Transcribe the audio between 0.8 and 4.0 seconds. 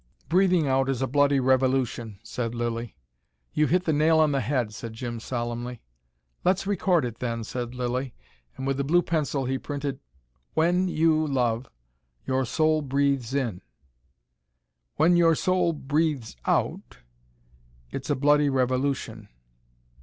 is a bloody revolution," said Lilly. "You've hit the